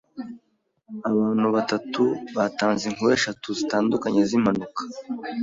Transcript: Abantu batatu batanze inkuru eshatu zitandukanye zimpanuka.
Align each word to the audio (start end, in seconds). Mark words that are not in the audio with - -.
Abantu 1.09 1.47
batatu 1.55 2.03
batanze 2.37 2.83
inkuru 2.89 3.09
eshatu 3.17 3.47
zitandukanye 3.59 4.21
zimpanuka. 4.29 4.81